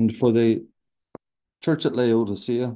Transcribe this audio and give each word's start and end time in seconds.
And 0.00 0.16
for 0.16 0.32
the 0.32 0.64
church 1.60 1.84
at 1.84 1.94
Laodicea, 1.94 2.74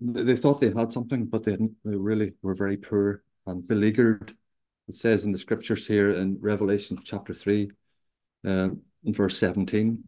they 0.00 0.34
thought 0.34 0.60
they 0.60 0.72
had 0.72 0.92
something, 0.92 1.26
but 1.26 1.44
they. 1.44 1.56
They 1.84 1.94
really 1.94 2.32
were 2.42 2.56
very 2.56 2.76
poor 2.76 3.22
and 3.46 3.64
beleaguered. 3.64 4.36
It 4.88 4.96
says 4.96 5.24
in 5.24 5.30
the 5.30 5.38
scriptures 5.38 5.86
here 5.86 6.10
in 6.10 6.38
Revelation 6.40 6.98
chapter 7.04 7.32
3, 7.32 7.70
uh, 8.46 8.70
verse 9.04 9.38
17, 9.38 10.02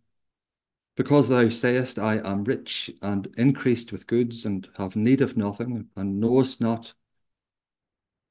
because 0.97 1.29
thou 1.29 1.49
sayest, 1.49 2.01
I 2.01 2.15
am 2.17 2.43
rich 2.43 2.91
and 3.01 3.29
increased 3.37 3.93
with 3.93 4.09
goods 4.09 4.47
and 4.47 4.69
have 4.79 4.97
need 4.97 5.21
of 5.21 5.37
nothing, 5.37 5.87
and 5.95 6.19
knowest 6.19 6.61
not 6.61 6.93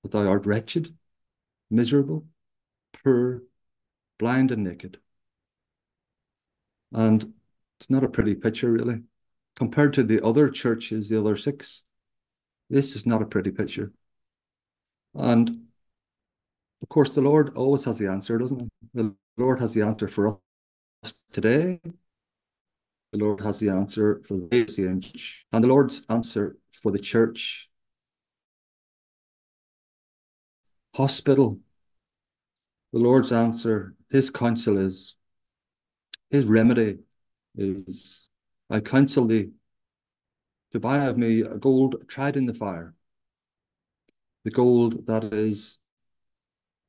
that 0.04 0.12
thou 0.12 0.28
art 0.28 0.46
wretched, 0.46 0.94
miserable, 1.70 2.28
poor, 2.92 3.44
blind, 4.18 4.52
and 4.52 4.66
naked. 4.66 5.00
And 6.98 7.36
it's 7.80 7.92
not 7.92 8.04
a 8.04 8.10
pretty 8.10 8.34
picture, 8.34 8.72
really. 8.72 9.04
Compared 9.56 9.94
to 9.94 10.04
the 10.04 10.20
other 10.26 10.50
churches, 10.50 11.10
the 11.10 11.20
other 11.20 11.38
six, 11.38 11.84
this 12.72 12.96
is 12.96 13.06
not 13.06 13.22
a 13.22 13.26
pretty 13.26 13.52
picture. 13.52 13.92
And 15.14 15.68
of 16.82 16.90
course, 16.90 17.14
the 17.14 17.22
Lord 17.22 17.56
always 17.56 17.86
has 17.86 18.00
the 18.00 18.08
answer, 18.08 18.40
doesn't 18.40 18.60
he? 18.60 18.68
The 18.96 19.16
Lord 19.38 19.60
has 19.60 19.76
the 19.76 19.84
answer 19.84 20.08
for 20.08 20.40
us 21.04 21.14
today. 21.32 21.80
The 23.12 23.20
Lord 23.20 23.42
has 23.42 23.60
the 23.60 23.70
answer 23.70 24.24
for 24.26 24.38
the 24.38 24.66
church, 24.66 25.46
and 25.52 25.64
the 25.64 25.68
Lord's 25.68 26.04
answer 26.10 26.58
for 26.72 26.92
the 26.92 27.00
church. 27.00 27.70
Hospital. 30.96 31.60
The 32.92 33.00
Lord's 33.00 33.32
answer, 33.32 33.94
his 34.10 34.32
counsel 34.32 34.80
is, 34.80 35.17
his 36.30 36.46
remedy 36.46 37.00
is, 37.56 38.28
I 38.70 38.80
counsel 38.80 39.26
thee 39.26 39.52
to 40.72 40.80
buy 40.80 41.06
of 41.06 41.18
me 41.18 41.42
a 41.42 41.56
gold 41.56 42.08
tried 42.08 42.36
in 42.36 42.46
the 42.46 42.54
fire, 42.54 42.94
the 44.44 44.52
gold 44.52 45.08
that 45.08 45.34
is 45.34 45.80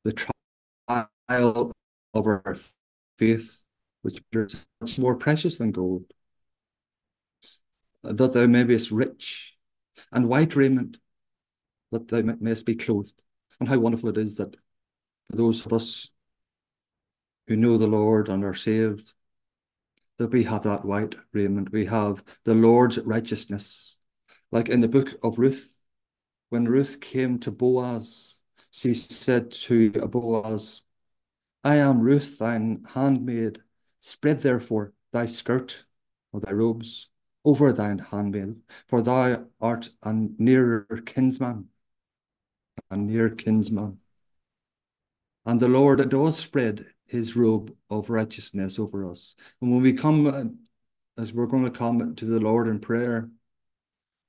the 0.03 0.13
trial 0.13 1.71
of 2.13 2.27
our 2.27 2.55
faith, 3.17 3.65
which 4.01 4.19
is 4.31 4.65
much 4.81 4.99
more 4.99 5.15
precious 5.15 5.57
than 5.57 5.71
gold. 5.71 6.05
That 8.03 8.33
thou 8.33 8.47
mayest 8.47 8.91
rich 8.91 9.55
and 10.11 10.27
white 10.27 10.55
raiment, 10.55 10.97
that 11.91 12.07
thou 12.07 12.21
mayest 12.39 12.65
be 12.65 12.75
clothed. 12.75 13.21
And 13.59 13.67
how 13.67 13.77
wonderful 13.77 14.09
it 14.09 14.17
is 14.17 14.37
that 14.37 14.55
for 15.29 15.35
those 15.35 15.65
of 15.65 15.73
us 15.73 16.09
who 17.47 17.57
know 17.57 17.77
the 17.77 17.87
Lord 17.87 18.29
and 18.29 18.45
are 18.45 18.53
saved, 18.53 19.13
that 20.19 20.31
we 20.31 20.43
have 20.43 20.63
that 20.63 20.85
white 20.85 21.15
raiment. 21.33 21.71
We 21.71 21.85
have 21.85 22.23
the 22.43 22.53
Lord's 22.53 22.99
righteousness. 22.99 23.97
Like 24.51 24.69
in 24.69 24.81
the 24.81 24.87
book 24.87 25.15
of 25.23 25.39
Ruth, 25.39 25.79
when 26.49 26.65
Ruth 26.65 26.99
came 27.01 27.39
to 27.39 27.51
Boaz, 27.51 28.39
she 28.69 28.93
said 28.93 29.51
to 29.51 29.89
Boaz, 29.91 30.81
I 31.63 31.75
am 31.77 32.01
Ruth, 32.01 32.37
thine 32.37 32.85
handmaid. 32.93 33.61
Spread 34.01 34.39
therefore 34.41 34.93
thy 35.11 35.25
skirt 35.25 35.85
or 36.31 36.39
thy 36.39 36.51
robes 36.51 37.09
over 37.43 37.73
thine 37.73 37.99
handmaid, 37.99 38.55
for 38.87 39.01
thou 39.01 39.45
art 39.59 39.89
a 40.03 40.13
nearer 40.13 40.85
kinsman, 41.05 41.69
a 42.91 42.97
near 42.97 43.29
kinsman. 43.29 43.99
And 45.45 45.59
the 45.59 45.67
Lord 45.67 46.07
does 46.09 46.37
spread 46.37 46.87
his 47.09 47.35
robe 47.35 47.73
of 47.89 48.09
righteousness 48.09 48.79
over 48.79 49.09
us. 49.09 49.35
And 49.61 49.71
when 49.71 49.81
we 49.81 49.93
come, 49.93 50.27
uh, 50.27 51.21
as 51.21 51.33
we're 51.33 51.47
going 51.47 51.65
to 51.65 51.71
come 51.71 52.15
to 52.15 52.25
the 52.25 52.39
Lord 52.39 52.67
in 52.67 52.79
prayer, 52.79 53.29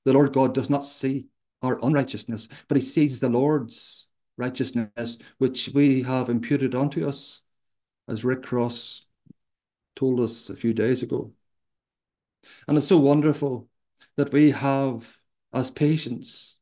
the 0.05 0.13
Lord 0.13 0.33
God 0.33 0.53
does 0.53 0.69
not 0.69 0.83
see 0.83 1.27
our 1.61 1.83
unrighteousness, 1.85 2.49
but 2.67 2.77
he 2.77 2.83
sees 2.83 3.19
the 3.19 3.29
Lord's 3.29 4.07
righteousness, 4.37 5.19
which 5.37 5.69
we 5.73 6.01
have 6.01 6.29
imputed 6.29 6.73
unto 6.73 7.07
us, 7.07 7.41
as 8.07 8.25
Rick 8.25 8.43
Cross 8.43 9.05
told 9.95 10.19
us 10.19 10.49
a 10.49 10.55
few 10.55 10.73
days 10.73 11.03
ago. 11.03 11.31
And 12.67 12.77
it's 12.77 12.87
so 12.87 12.97
wonderful 12.97 13.67
that 14.17 14.33
we 14.33 14.49
have, 14.49 15.15
as 15.53 15.69
patients, 15.69 16.57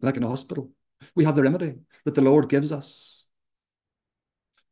like 0.00 0.16
in 0.16 0.22
a 0.22 0.28
hospital, 0.28 0.70
we 1.14 1.24
have 1.24 1.36
the 1.36 1.42
remedy 1.42 1.74
that 2.04 2.14
the 2.14 2.22
Lord 2.22 2.48
gives 2.48 2.72
us. 2.72 3.19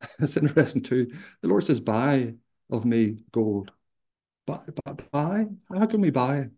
It's 0.21 0.37
interesting 0.37 0.83
too. 0.83 1.13
The 1.43 1.49
Lord 1.49 1.65
says, 1.65 1.81
Buy 1.81 2.35
of 2.71 2.85
me 2.85 3.19
gold. 3.33 3.73
Buy, 4.47 4.61
buy, 4.85 4.93
buy? 5.11 5.47
How 5.77 5.87
can 5.87 6.01
we 6.01 6.11
buy? 6.11 6.51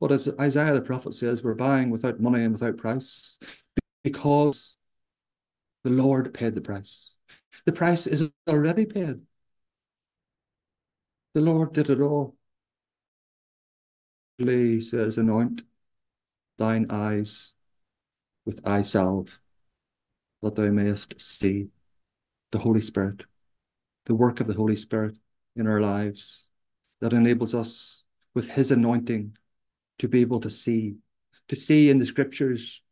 But 0.00 0.12
as 0.12 0.28
Isaiah 0.40 0.72
the 0.72 0.80
prophet 0.80 1.14
says, 1.14 1.42
we're 1.42 1.54
buying 1.54 1.90
without 1.90 2.20
money 2.20 2.42
and 2.42 2.52
without 2.52 2.78
price 2.78 3.38
because 4.02 4.76
the 5.84 5.90
Lord 5.90 6.32
paid 6.32 6.54
the 6.54 6.62
price. 6.62 7.16
The 7.66 7.72
price 7.72 8.06
is 8.06 8.30
already 8.48 8.86
paid. 8.86 9.20
The 11.34 11.42
Lord 11.42 11.72
did 11.72 11.90
it 11.90 12.00
all. 12.00 12.36
He 14.38 14.80
says, 14.80 15.18
Anoint 15.18 15.64
thine 16.58 16.86
eyes 16.90 17.54
with 18.46 18.66
eye 18.66 18.82
salve, 18.82 19.38
that 20.42 20.54
thou 20.54 20.70
mayest 20.70 21.20
see 21.20 21.68
the 22.52 22.58
Holy 22.58 22.80
Spirit, 22.80 23.24
the 24.06 24.14
work 24.14 24.40
of 24.40 24.46
the 24.46 24.54
Holy 24.54 24.76
Spirit 24.76 25.16
in 25.56 25.66
our 25.66 25.80
lives 25.80 26.48
that 27.00 27.12
enables 27.12 27.54
us 27.54 28.04
with 28.34 28.50
His 28.50 28.70
anointing 28.70 29.36
to 29.98 30.08
be 30.08 30.20
able 30.20 30.40
to 30.40 30.50
see, 30.50 30.96
to 31.48 31.56
see 31.56 31.90
in 31.90 31.98
the 31.98 32.06
scriptures 32.06 32.82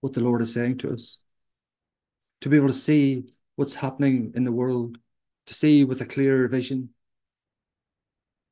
what 0.00 0.12
the 0.12 0.22
Lord 0.22 0.42
is 0.42 0.52
saying 0.52 0.78
to 0.78 0.92
us, 0.92 1.18
to 2.40 2.48
be 2.48 2.56
able 2.56 2.68
to 2.68 2.74
see 2.74 3.24
what's 3.56 3.74
happening 3.74 4.32
in 4.34 4.44
the 4.44 4.52
world, 4.52 4.98
to 5.46 5.54
see 5.54 5.84
with 5.84 6.00
a 6.00 6.06
clearer 6.06 6.48
vision 6.48 6.90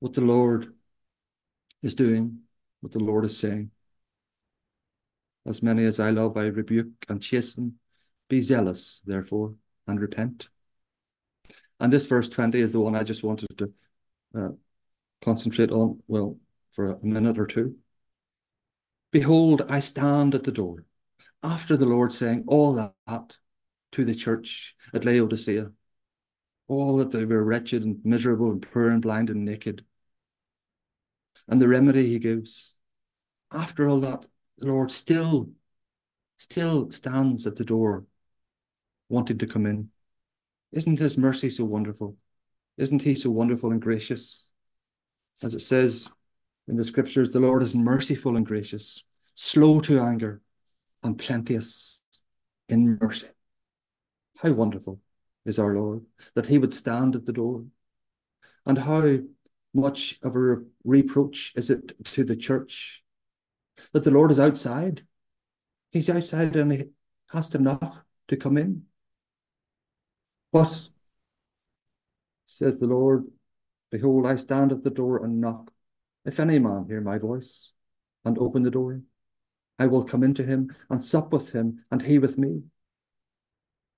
what 0.00 0.12
the 0.12 0.20
Lord 0.20 0.72
is 1.82 1.94
doing, 1.94 2.38
what 2.80 2.92
the 2.92 3.00
Lord 3.00 3.24
is 3.24 3.38
saying. 3.38 3.70
As 5.46 5.62
many 5.62 5.84
as 5.84 5.98
I 5.98 6.10
love, 6.10 6.36
I 6.36 6.46
rebuke 6.46 7.06
and 7.08 7.20
chasten. 7.20 7.78
Be 8.28 8.40
zealous, 8.40 9.02
therefore, 9.04 9.54
and 9.86 10.00
repent. 10.00 10.48
And 11.80 11.92
this 11.92 12.06
verse 12.06 12.28
20 12.28 12.60
is 12.60 12.72
the 12.72 12.80
one 12.80 12.94
I 12.94 13.02
just 13.02 13.22
wanted 13.22 13.58
to 13.58 13.72
uh, 14.34 14.48
concentrate 15.22 15.70
on, 15.70 16.00
well, 16.06 16.38
for 16.72 16.92
a 16.92 17.04
minute 17.04 17.38
or 17.38 17.46
two. 17.46 17.76
Behold, 19.10 19.62
I 19.68 19.80
stand 19.80 20.34
at 20.34 20.44
the 20.44 20.52
door. 20.52 20.84
After 21.42 21.76
the 21.76 21.86
Lord 21.86 22.12
saying 22.12 22.44
all 22.46 22.74
that 22.74 23.36
to 23.92 24.04
the 24.04 24.14
church 24.14 24.76
at 24.94 25.04
Laodicea, 25.04 25.70
all 26.68 26.96
that 26.98 27.10
they 27.10 27.24
were 27.24 27.44
wretched 27.44 27.84
and 27.84 27.98
miserable 28.04 28.50
and 28.50 28.62
poor 28.62 28.88
and 28.88 29.02
blind 29.02 29.28
and 29.28 29.44
naked, 29.44 29.84
and 31.48 31.60
the 31.60 31.68
remedy 31.68 32.08
he 32.08 32.18
gives. 32.18 32.74
After 33.50 33.88
all 33.88 34.00
that, 34.00 34.24
the 34.58 34.66
Lord 34.66 34.90
still, 34.90 35.50
still 36.38 36.90
stands 36.90 37.46
at 37.46 37.56
the 37.56 37.64
door 37.64 38.06
wanted 39.12 39.38
to 39.40 39.46
come 39.46 39.66
in. 39.66 39.90
Isn't 40.72 40.98
his 40.98 41.18
mercy 41.18 41.50
so 41.50 41.64
wonderful? 41.64 42.16
Isn't 42.78 43.02
he 43.02 43.14
so 43.14 43.30
wonderful 43.30 43.70
and 43.70 43.80
gracious? 43.80 44.48
As 45.42 45.54
it 45.54 45.60
says 45.60 46.08
in 46.66 46.76
the 46.76 46.84
scriptures, 46.84 47.30
the 47.30 47.40
Lord 47.40 47.62
is 47.62 47.74
merciful 47.74 48.36
and 48.36 48.46
gracious, 48.46 49.04
slow 49.34 49.80
to 49.80 50.00
anger, 50.00 50.40
and 51.02 51.18
plenteous 51.18 52.00
in 52.68 52.98
mercy. 53.00 53.26
How 54.38 54.52
wonderful 54.52 54.98
is 55.44 55.58
our 55.58 55.74
Lord 55.74 56.06
that 56.34 56.46
he 56.46 56.56
would 56.58 56.72
stand 56.72 57.14
at 57.14 57.26
the 57.26 57.32
door. 57.32 57.64
And 58.64 58.78
how 58.78 59.18
much 59.74 60.18
of 60.22 60.36
a 60.36 60.62
reproach 60.84 61.52
is 61.54 61.68
it 61.68 61.92
to 62.04 62.24
the 62.24 62.36
church 62.36 63.02
that 63.92 64.04
the 64.04 64.10
Lord 64.10 64.30
is 64.30 64.40
outside? 64.40 65.02
He's 65.90 66.08
outside 66.08 66.56
and 66.56 66.72
he 66.72 66.84
has 67.30 67.50
to 67.50 67.58
knock 67.58 68.06
to 68.28 68.36
come 68.36 68.56
in. 68.56 68.84
But, 70.52 70.88
says 72.44 72.78
the 72.78 72.86
Lord, 72.86 73.24
behold, 73.90 74.26
I 74.26 74.36
stand 74.36 74.72
at 74.72 74.82
the 74.82 74.90
door 74.90 75.24
and 75.24 75.40
knock. 75.40 75.72
If 76.24 76.38
any 76.38 76.58
man 76.58 76.84
hear 76.86 77.00
my 77.00 77.18
voice 77.18 77.70
and 78.24 78.38
open 78.38 78.62
the 78.62 78.70
door, 78.70 79.00
I 79.78 79.86
will 79.86 80.04
come 80.04 80.22
into 80.22 80.44
him 80.44 80.74
and 80.90 81.02
sup 81.02 81.32
with 81.32 81.52
him 81.52 81.84
and 81.90 82.02
he 82.02 82.18
with 82.18 82.38
me. 82.38 82.62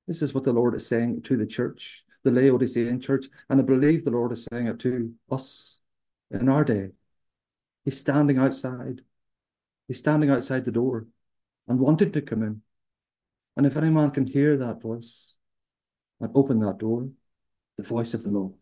This 0.06 0.22
is 0.22 0.32
what 0.32 0.44
the 0.44 0.52
Lord 0.52 0.74
is 0.74 0.86
saying 0.86 1.22
to 1.22 1.36
the 1.36 1.46
church, 1.46 2.04
the 2.22 2.30
Laodicean 2.30 3.00
church, 3.00 3.26
and 3.50 3.60
I 3.60 3.64
believe 3.64 4.04
the 4.04 4.10
Lord 4.10 4.32
is 4.32 4.46
saying 4.50 4.68
it 4.68 4.78
to 4.80 5.12
us 5.30 5.80
in 6.30 6.48
our 6.48 6.64
day. 6.64 6.90
He's 7.84 7.98
standing 7.98 8.38
outside. 8.38 9.02
He's 9.88 9.98
standing 9.98 10.30
outside 10.30 10.64
the 10.64 10.72
door 10.72 11.06
and 11.68 11.78
wanting 11.78 12.12
to 12.12 12.22
come 12.22 12.42
in. 12.42 12.62
And 13.56 13.66
if 13.66 13.76
any 13.76 13.90
man 13.90 14.10
can 14.10 14.26
hear 14.26 14.56
that 14.56 14.80
voice, 14.80 15.36
and 16.24 16.32
open 16.34 16.58
that 16.60 16.78
door, 16.78 17.10
the 17.76 17.82
voice 17.82 18.14
of 18.14 18.22
the 18.22 18.30
Lord. 18.30 18.54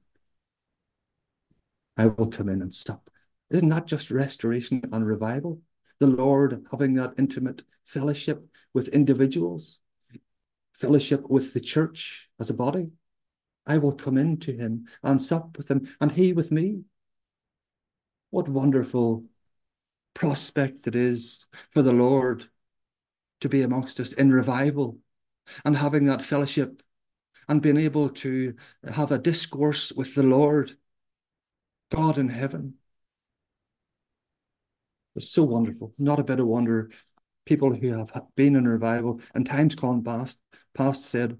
I 1.97 2.07
will 2.07 2.27
come 2.27 2.49
in 2.49 2.61
and 2.61 2.75
sup. 2.75 3.09
Isn't 3.51 3.69
that 3.69 3.87
just 3.87 4.11
restoration 4.11 4.83
and 4.93 5.07
revival? 5.07 5.61
The 6.01 6.09
Lord 6.09 6.67
having 6.73 6.95
that 6.95 7.15
intimate 7.19 7.63
fellowship 7.85 8.45
with 8.75 8.89
individuals, 8.89 9.79
fellowship 10.73 11.29
with 11.29 11.55
the 11.55 11.61
church 11.61 12.29
as 12.41 12.51
a 12.51 12.55
body. 12.55 12.91
I 13.65 13.79
will 13.79 13.93
come 13.93 14.19
in 14.19 14.39
to 14.39 14.53
him 14.53 14.87
and 15.05 15.23
sup 15.23 15.57
with 15.57 15.71
him, 15.71 15.87
and 16.01 16.11
he 16.11 16.33
with 16.33 16.51
me. 16.51 16.81
What 18.31 18.49
wonderful 18.49 19.25
prospect 20.15 20.89
it 20.89 20.97
is 20.97 21.47
for 21.71 21.83
the 21.83 21.93
Lord 21.93 22.49
to 23.41 23.49
be 23.49 23.63
amongst 23.63 24.01
us 24.01 24.13
in 24.15 24.33
revival 24.33 24.99
and 25.65 25.77
having 25.77 26.07
that 26.07 26.23
fellowship 26.23 26.83
and 27.49 27.63
being 27.63 27.77
able 27.77 28.09
to 28.09 28.55
have 28.93 29.11
a 29.11 29.19
discourse 29.19 29.93
with 29.93 30.15
the 30.15 30.23
Lord, 30.23 30.73
God 31.91 32.19
in 32.19 32.29
heaven. 32.29 32.75
It's 35.15 35.31
so 35.31 35.43
wonderful. 35.43 35.93
Not 35.99 36.21
a 36.21 36.25
bit 36.25 36.41
of 36.41 36.47
wonder. 36.47 36.91
People 37.45 37.75
who 37.75 37.99
have 37.99 38.13
been 38.37 38.57
in 38.57 38.67
revival 38.67 39.21
and 39.35 39.45
times 39.45 39.75
gone 39.75 40.03
past, 40.05 40.41
past 40.75 41.05
said 41.05 41.39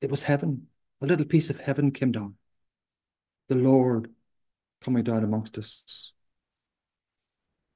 it 0.00 0.10
was 0.10 0.22
heaven. 0.22 0.66
A 1.00 1.06
little 1.06 1.26
piece 1.26 1.50
of 1.50 1.58
heaven 1.58 1.92
came 1.92 2.12
down. 2.12 2.34
The 3.48 3.56
Lord 3.56 4.10
coming 4.80 5.04
down 5.04 5.24
amongst 5.24 5.58
us. 5.58 6.12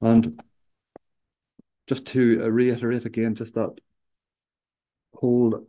And 0.01 0.43
just 1.87 2.07
to 2.09 2.41
reiterate 2.51 3.05
again, 3.05 3.35
just 3.35 3.55
that 3.55 3.81
whole 5.15 5.67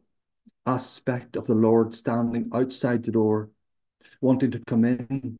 aspect 0.65 1.35
of 1.35 1.47
the 1.47 1.55
Lord 1.55 1.93
standing 1.93 2.49
outside 2.53 3.03
the 3.03 3.11
door, 3.11 3.49
wanting 4.21 4.51
to 4.51 4.59
come 4.59 4.85
in 4.85 5.37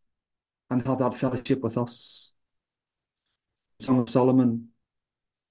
and 0.70 0.86
have 0.88 1.00
that 1.00 1.16
fellowship 1.16 1.62
with 1.62 1.78
us. 1.78 2.34
Song 3.80 4.00
of 4.00 4.10
Solomon, 4.10 4.70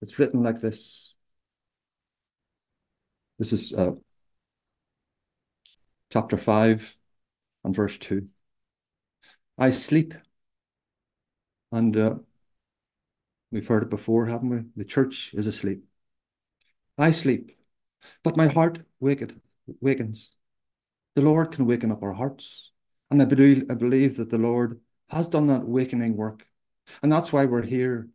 it's 0.00 0.18
written 0.18 0.42
like 0.42 0.60
this. 0.60 1.14
This 3.38 3.52
is 3.52 3.72
uh, 3.72 3.92
chapter 6.12 6.36
5 6.36 6.96
and 7.64 7.74
verse 7.74 7.96
2. 7.98 8.28
I 9.58 9.70
sleep, 9.70 10.14
and 11.70 11.96
uh, 11.96 12.14
we've 13.50 13.66
heard 13.66 13.84
it 13.84 13.90
before, 13.90 14.26
haven't 14.26 14.48
we? 14.50 14.62
The 14.76 14.84
church 14.84 15.32
is 15.34 15.46
asleep. 15.46 15.84
I 16.98 17.10
sleep, 17.10 17.52
but 18.22 18.36
my 18.36 18.46
heart 18.46 18.80
waketh, 19.00 19.38
wakens. 19.80 20.36
The 21.14 21.22
Lord 21.22 21.52
can 21.52 21.66
waken 21.66 21.92
up 21.92 22.02
our 22.02 22.12
hearts. 22.12 22.72
And 23.10 23.20
I 23.20 23.26
believe, 23.26 23.64
I 23.70 23.74
believe 23.74 24.16
that 24.16 24.30
the 24.30 24.38
Lord 24.38 24.80
has 25.10 25.28
done 25.28 25.46
that 25.48 25.66
wakening 25.66 26.16
work. 26.16 26.46
And 27.02 27.12
that's 27.12 27.32
why 27.32 27.44
we're 27.44 27.62
here 27.62 28.08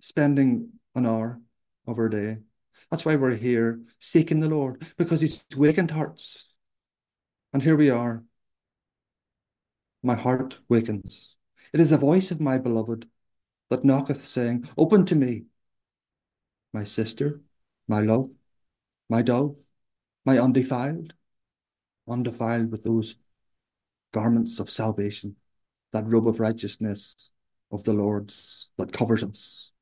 spending 0.00 0.70
an 0.94 1.06
hour 1.06 1.40
of 1.86 1.98
our 1.98 2.08
day. 2.08 2.38
That's 2.90 3.04
why 3.04 3.16
we're 3.16 3.34
here 3.34 3.80
seeking 3.98 4.40
the 4.40 4.48
Lord, 4.48 4.86
because 4.96 5.20
He's 5.20 5.44
wakened 5.56 5.90
hearts. 5.90 6.48
And 7.52 7.62
here 7.62 7.76
we 7.76 7.90
are. 7.90 8.24
My 10.02 10.14
heart 10.14 10.58
wakens. 10.68 11.34
It 11.72 11.80
is 11.80 11.90
the 11.90 11.96
voice 11.96 12.30
of 12.30 12.40
my 12.40 12.58
beloved 12.58 13.08
that 13.70 13.84
knocketh, 13.84 14.22
saying, 14.22 14.68
Open 14.76 15.04
to 15.06 15.16
me, 15.16 15.44
my 16.72 16.84
sister, 16.84 17.40
my 17.88 18.00
love, 18.00 18.28
my 19.08 19.22
dove, 19.22 19.58
my 20.24 20.38
undefiled, 20.38 21.14
undefiled 22.08 22.70
with 22.70 22.82
those 22.84 23.16
garments 24.12 24.58
of 24.58 24.70
salvation, 24.70 25.36
that 25.92 26.06
robe 26.06 26.28
of 26.28 26.40
righteousness 26.40 27.32
of 27.70 27.84
the 27.84 27.92
Lord's 27.92 28.70
that 28.78 28.92
covers 28.92 29.22
us. 29.22 29.72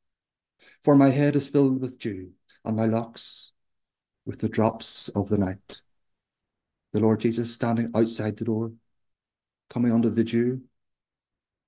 For 0.83 0.97
my 0.97 1.11
head 1.11 1.37
is 1.37 1.49
filled 1.49 1.81
with 1.81 1.99
dew, 1.99 2.31
and 2.65 2.77
my 2.77 2.87
locks 2.87 3.53
with 4.25 4.41
the 4.41 4.49
drops 4.49 5.09
of 5.11 5.29
the 5.29 5.39
night. 5.39 5.83
The 6.93 7.01
Lord 7.01 7.21
Jesus 7.21 7.53
standing 7.53 7.91
outside 7.95 8.37
the 8.37 8.45
door, 8.45 8.73
coming 9.71 9.93
under 9.93 10.11
the 10.11 10.25
dew, 10.25 10.63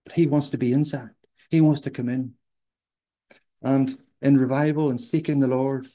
but 0.04 0.14
he 0.14 0.26
wants 0.26 0.50
to 0.50 0.58
be 0.58 0.72
inside. 0.72 1.10
He 1.50 1.60
wants 1.60 1.80
to 1.82 1.90
come 1.90 2.08
in. 2.08 2.34
And 3.62 3.96
in 4.20 4.36
revival 4.36 4.90
and 4.90 5.00
seeking 5.00 5.40
the 5.40 5.48
Lord, 5.48 5.86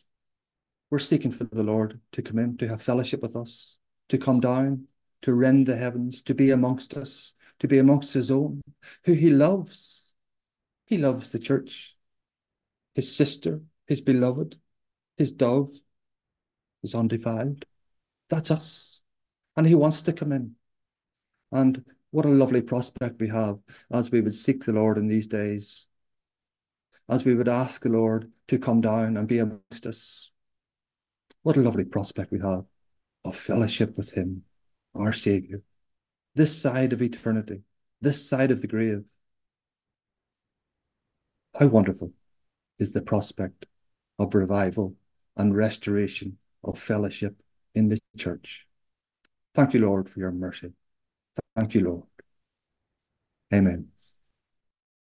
we're 0.90 1.00
seeking 1.00 1.32
for 1.32 1.44
the 1.44 1.64
Lord 1.64 2.00
to 2.14 2.22
come 2.22 2.40
in, 2.40 2.58
to 2.58 2.68
have 2.68 2.82
fellowship 2.82 3.22
with 3.22 3.36
us, 3.36 3.78
to 4.10 4.18
come 4.18 4.40
down, 4.40 4.88
to 5.22 5.34
rend 5.34 5.68
the 5.68 5.76
heavens, 5.76 6.22
to 6.24 6.34
be 6.34 6.52
amongst 6.52 6.98
us, 6.98 7.34
to 7.60 7.68
be 7.68 7.78
amongst 7.78 8.14
his 8.14 8.32
own, 8.32 8.62
who 9.06 9.14
he 9.14 9.30
loves. 9.30 10.12
He 10.86 10.98
loves 10.98 11.32
the 11.32 11.40
church, 11.40 11.96
his 12.96 13.16
sister, 13.16 13.62
his 13.88 14.02
beloved, 14.02 14.58
his 15.18 15.32
dove, 15.32 15.72
his 16.82 16.96
undefiled. 16.96 17.66
That's 18.30 18.50
us. 18.50 19.02
And 19.56 19.68
he 19.68 19.76
wants 19.76 20.02
to 20.04 20.14
come 20.14 20.32
in. 20.32 20.56
And 21.52 21.84
what 22.12 22.26
a 22.26 22.30
lovely 22.30 22.62
prospect 22.62 23.20
we 23.20 23.28
have 23.28 23.60
as 23.92 24.12
we 24.12 24.22
would 24.22 24.34
seek 24.34 24.66
the 24.66 24.74
Lord 24.74 24.98
in 24.98 25.08
these 25.08 25.28
days, 25.28 25.86
as 27.08 27.26
we 27.26 27.36
would 27.36 27.50
ask 27.50 27.82
the 27.82 27.90
Lord 27.90 28.32
to 28.48 28.58
come 28.58 28.82
down 28.82 29.18
and 29.18 29.28
be 29.28 29.40
amongst 29.40 29.86
us. 29.86 30.32
What 31.44 31.58
a 31.58 31.62
lovely 31.62 31.86
prospect 31.86 32.32
we 32.32 32.40
have 32.40 32.66
of 33.26 33.36
fellowship 33.36 33.98
with 33.98 34.12
Him, 34.12 34.44
our 34.96 35.14
Saviour, 35.14 35.62
this 36.36 36.60
side 36.60 36.94
of 36.94 37.02
eternity, 37.02 37.62
this 38.02 38.28
side 38.28 38.52
of 38.52 38.62
the 38.62 38.68
grave. 38.68 39.10
How 41.58 41.68
wonderful 41.68 42.14
is 42.78 42.94
the 42.94 43.02
prospect 43.02 43.66
of 44.18 44.36
revival 44.36 44.96
and 45.38 45.56
restoration 45.56 46.38
of 46.64 46.78
fellowship 46.78 47.36
in 47.74 47.90
the 47.90 48.00
church. 48.18 48.68
Thank 49.56 49.74
you, 49.74 49.82
Lord, 49.82 50.10
for 50.10 50.20
your 50.20 50.32
mercy. 50.32 50.74
Thank 51.56 51.74
you, 51.74 51.82
Lord. 51.82 52.04
Amen. 53.54 53.88